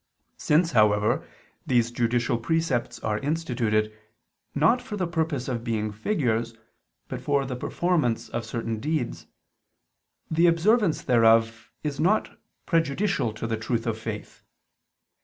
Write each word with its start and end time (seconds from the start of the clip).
Since, 0.39 0.71
however, 0.71 1.27
these 1.67 1.91
judicial 1.91 2.39
precepts 2.39 2.97
are 3.01 3.19
instituted, 3.19 3.95
not 4.55 4.81
for 4.81 4.97
the 4.97 5.05
purpose 5.05 5.47
of 5.47 5.63
being 5.63 5.91
figures, 5.91 6.55
but 7.07 7.21
for 7.21 7.45
the 7.45 7.55
performance 7.55 8.27
of 8.27 8.43
certain 8.43 8.79
deeds, 8.79 9.27
the 10.31 10.47
observance 10.47 11.03
thereof 11.03 11.69
is 11.83 11.99
not 11.99 12.35
prejudicial 12.65 13.31
to 13.33 13.45
the 13.45 13.57
truth 13.57 13.85
of 13.85 13.95
faith. 13.95 14.43